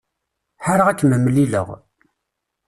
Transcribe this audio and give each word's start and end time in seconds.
Ḥareɣ 0.65 0.87
ad 0.87 0.97
kem-mlileɣ. 0.99 1.67